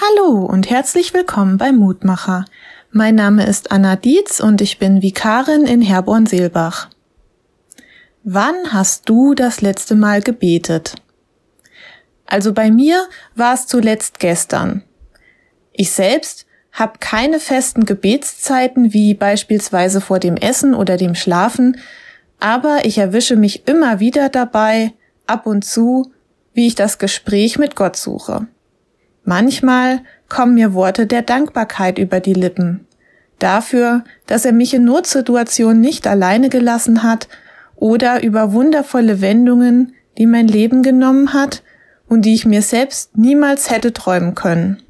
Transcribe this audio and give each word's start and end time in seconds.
Hallo 0.00 0.44
und 0.44 0.70
herzlich 0.70 1.14
willkommen 1.14 1.56
bei 1.56 1.70
Mutmacher. 1.70 2.46
Mein 2.90 3.14
Name 3.14 3.46
ist 3.46 3.70
Anna 3.70 3.94
Dietz 3.94 4.40
und 4.40 4.60
ich 4.60 4.80
bin 4.80 5.02
Vikarin 5.02 5.66
in 5.66 5.80
Herborn-Seelbach. 5.80 6.90
Wann 8.24 8.72
hast 8.72 9.08
du 9.08 9.34
das 9.34 9.60
letzte 9.60 9.94
Mal 9.94 10.20
gebetet? 10.20 10.96
Also 12.26 12.52
bei 12.52 12.72
mir 12.72 13.06
war 13.36 13.54
es 13.54 13.68
zuletzt 13.68 14.18
gestern. 14.18 14.82
Ich 15.72 15.92
selbst 15.92 16.44
habe 16.72 16.98
keine 16.98 17.38
festen 17.38 17.84
Gebetszeiten 17.84 18.92
wie 18.92 19.14
beispielsweise 19.14 20.00
vor 20.00 20.18
dem 20.18 20.36
Essen 20.36 20.74
oder 20.74 20.96
dem 20.96 21.14
Schlafen, 21.14 21.78
aber 22.40 22.84
ich 22.84 22.98
erwische 22.98 23.36
mich 23.36 23.68
immer 23.68 24.00
wieder 24.00 24.28
dabei, 24.28 24.92
ab 25.28 25.46
und 25.46 25.64
zu, 25.64 26.10
wie 26.52 26.66
ich 26.66 26.74
das 26.74 26.98
Gespräch 26.98 27.58
mit 27.58 27.76
Gott 27.76 27.94
suche. 27.94 28.48
Manchmal 29.24 30.00
kommen 30.28 30.54
mir 30.54 30.74
Worte 30.74 31.06
der 31.06 31.22
Dankbarkeit 31.22 31.98
über 31.98 32.20
die 32.20 32.34
Lippen. 32.34 32.86
Dafür, 33.38 34.04
dass 34.26 34.44
er 34.44 34.52
mich 34.52 34.74
in 34.74 34.84
Notsituationen 34.84 35.80
nicht 35.80 36.06
alleine 36.06 36.48
gelassen 36.48 37.02
hat 37.02 37.28
oder 37.76 38.22
über 38.22 38.52
wundervolle 38.52 39.20
Wendungen, 39.20 39.94
die 40.18 40.26
mein 40.26 40.46
Leben 40.46 40.82
genommen 40.82 41.32
hat 41.32 41.62
und 42.08 42.22
die 42.22 42.34
ich 42.34 42.46
mir 42.46 42.62
selbst 42.62 43.16
niemals 43.16 43.70
hätte 43.70 43.92
träumen 43.92 44.34
können. 44.34 44.82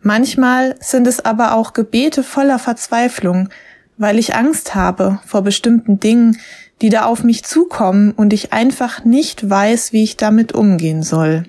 Manchmal 0.00 0.76
sind 0.80 1.06
es 1.06 1.24
aber 1.24 1.54
auch 1.54 1.72
Gebete 1.72 2.22
voller 2.22 2.58
Verzweiflung, 2.58 3.48
weil 3.96 4.18
ich 4.18 4.34
Angst 4.34 4.74
habe 4.74 5.20
vor 5.26 5.42
bestimmten 5.42 5.98
Dingen, 6.00 6.38
die 6.82 6.88
da 6.88 7.04
auf 7.06 7.24
mich 7.24 7.44
zukommen 7.44 8.12
und 8.12 8.32
ich 8.32 8.52
einfach 8.52 9.04
nicht 9.04 9.48
weiß, 9.48 9.92
wie 9.92 10.04
ich 10.04 10.16
damit 10.16 10.52
umgehen 10.52 11.02
soll. 11.02 11.44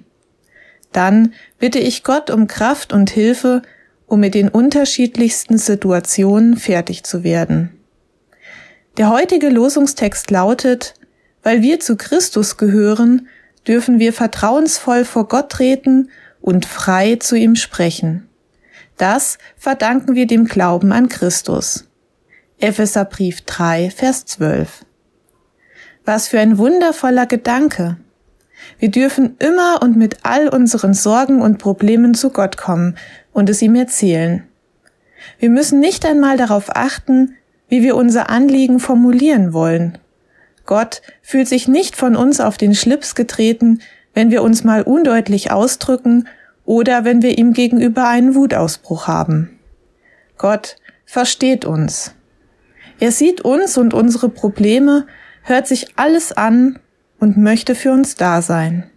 Dann 0.91 1.33
bitte 1.59 1.79
ich 1.79 2.03
Gott 2.03 2.29
um 2.29 2.47
Kraft 2.47 2.93
und 2.93 3.09
Hilfe, 3.09 3.61
um 4.07 4.19
mit 4.19 4.33
den 4.33 4.49
unterschiedlichsten 4.49 5.57
Situationen 5.57 6.57
fertig 6.57 7.03
zu 7.03 7.23
werden. 7.23 7.71
Der 8.97 9.09
heutige 9.09 9.49
Losungstext 9.49 10.31
lautet, 10.31 10.95
weil 11.43 11.61
wir 11.61 11.79
zu 11.79 11.95
Christus 11.95 12.57
gehören, 12.57 13.27
dürfen 13.67 13.99
wir 13.99 14.13
vertrauensvoll 14.13 15.05
vor 15.05 15.27
Gott 15.27 15.51
treten 15.51 16.09
und 16.41 16.65
frei 16.65 17.17
zu 17.17 17.35
ihm 17.35 17.55
sprechen. 17.55 18.27
Das 18.97 19.37
verdanken 19.55 20.15
wir 20.15 20.27
dem 20.27 20.45
Glauben 20.45 20.91
an 20.91 21.07
Christus. 21.07 21.85
Epheserbrief 22.59 23.41
3, 23.41 23.89
Vers 23.89 24.25
12. 24.25 24.85
Was 26.03 26.27
für 26.27 26.39
ein 26.39 26.57
wundervoller 26.57 27.25
Gedanke. 27.25 27.97
Wir 28.77 28.91
dürfen 28.91 29.35
immer 29.39 29.81
und 29.81 29.97
mit 29.97 30.17
all 30.23 30.49
unseren 30.49 30.93
Sorgen 30.93 31.41
und 31.41 31.57
Problemen 31.57 32.13
zu 32.13 32.29
Gott 32.29 32.57
kommen 32.57 32.95
und 33.33 33.49
es 33.49 33.61
ihm 33.61 33.75
erzählen. 33.75 34.43
Wir 35.37 35.49
müssen 35.49 35.79
nicht 35.79 36.05
einmal 36.05 36.37
darauf 36.37 36.75
achten, 36.75 37.35
wie 37.67 37.83
wir 37.83 37.95
unser 37.95 38.29
Anliegen 38.29 38.79
formulieren 38.79 39.53
wollen. 39.53 39.97
Gott 40.65 41.01
fühlt 41.21 41.47
sich 41.47 41.67
nicht 41.67 41.95
von 41.95 42.15
uns 42.15 42.39
auf 42.39 42.57
den 42.57 42.75
Schlips 42.75 43.15
getreten, 43.15 43.81
wenn 44.13 44.31
wir 44.31 44.43
uns 44.43 44.63
mal 44.63 44.83
undeutlich 44.83 45.51
ausdrücken 45.51 46.27
oder 46.65 47.05
wenn 47.05 47.21
wir 47.21 47.37
ihm 47.37 47.53
gegenüber 47.53 48.07
einen 48.07 48.35
Wutausbruch 48.35 49.07
haben. 49.07 49.59
Gott 50.37 50.77
versteht 51.05 51.65
uns. 51.65 52.13
Er 52.99 53.11
sieht 53.11 53.41
uns 53.41 53.77
und 53.77 53.93
unsere 53.93 54.29
Probleme, 54.29 55.07
hört 55.43 55.67
sich 55.67 55.87
alles 55.95 56.31
an 56.31 56.79
und 57.19 57.37
möchte 57.37 57.75
für 57.75 57.91
uns 57.91 58.15
da 58.15 58.41
sein. 58.41 58.89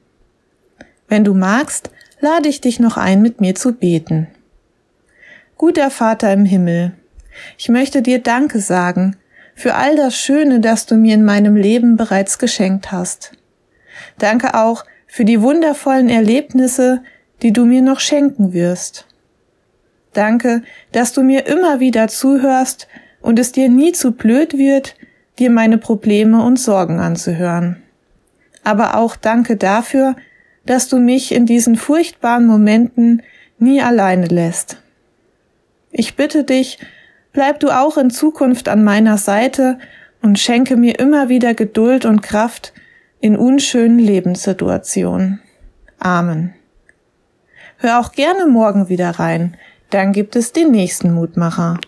Wenn 1.08 1.24
du 1.24 1.34
magst, 1.34 1.90
lade 2.20 2.48
ich 2.48 2.60
dich 2.60 2.80
noch 2.80 2.96
ein, 2.96 3.20
mit 3.20 3.40
mir 3.40 3.54
zu 3.54 3.72
beten. 3.72 4.28
Guter 5.56 5.90
Vater 5.90 6.32
im 6.32 6.44
Himmel, 6.44 6.92
ich 7.58 7.68
möchte 7.68 8.02
dir 8.02 8.20
Danke 8.20 8.60
sagen 8.60 9.16
für 9.54 9.74
all 9.74 9.96
das 9.96 10.16
Schöne, 10.16 10.60
das 10.60 10.86
du 10.86 10.96
mir 10.96 11.14
in 11.14 11.24
meinem 11.24 11.56
Leben 11.56 11.96
bereits 11.96 12.38
geschenkt 12.38 12.90
hast. 12.90 13.32
Danke 14.18 14.54
auch 14.54 14.84
für 15.06 15.24
die 15.24 15.42
wundervollen 15.42 16.08
Erlebnisse, 16.08 17.02
die 17.42 17.52
du 17.52 17.64
mir 17.64 17.82
noch 17.82 18.00
schenken 18.00 18.52
wirst. 18.52 19.06
Danke, 20.14 20.62
dass 20.92 21.12
du 21.12 21.22
mir 21.22 21.46
immer 21.46 21.80
wieder 21.80 22.08
zuhörst 22.08 22.88
und 23.20 23.38
es 23.38 23.52
dir 23.52 23.68
nie 23.68 23.92
zu 23.92 24.12
blöd 24.12 24.56
wird, 24.56 24.94
dir 25.38 25.50
meine 25.50 25.78
Probleme 25.78 26.42
und 26.42 26.58
Sorgen 26.58 27.00
anzuhören 27.00 27.81
aber 28.64 28.96
auch 28.96 29.16
danke 29.16 29.56
dafür, 29.56 30.16
dass 30.66 30.88
du 30.88 30.98
mich 30.98 31.32
in 31.32 31.46
diesen 31.46 31.76
furchtbaren 31.76 32.46
Momenten 32.46 33.22
nie 33.58 33.82
alleine 33.82 34.26
lässt. 34.26 34.78
Ich 35.90 36.16
bitte 36.16 36.44
dich, 36.44 36.78
bleib 37.32 37.60
du 37.60 37.70
auch 37.70 37.96
in 37.96 38.10
Zukunft 38.10 38.68
an 38.68 38.84
meiner 38.84 39.18
Seite 39.18 39.78
und 40.22 40.38
schenke 40.38 40.76
mir 40.76 40.98
immer 40.98 41.28
wieder 41.28 41.54
Geduld 41.54 42.04
und 42.04 42.22
Kraft 42.22 42.72
in 43.20 43.36
unschönen 43.36 43.98
Lebenssituationen. 43.98 45.40
Amen. 45.98 46.54
Hör 47.78 48.00
auch 48.00 48.12
gerne 48.12 48.46
morgen 48.46 48.88
wieder 48.88 49.10
rein, 49.10 49.56
dann 49.90 50.12
gibt 50.12 50.36
es 50.36 50.52
den 50.52 50.70
nächsten 50.70 51.12
Mutmacher. 51.12 51.78